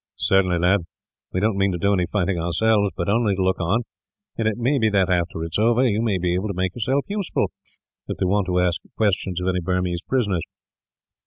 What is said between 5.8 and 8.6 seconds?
you may be able to make yourself useful, if they want to